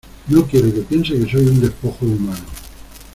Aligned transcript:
no 0.29 0.47
quiero 0.47 0.73
que 0.73 0.81
piense 0.81 1.13
que 1.13 1.29
soy 1.31 1.45
un 1.45 1.61
despojo 1.61 2.07
humano. 2.07 2.41